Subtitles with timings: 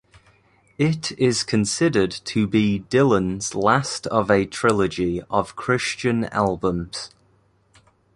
[0.79, 7.11] It is considered to be Dylan's last of a trilogy of Christian albums.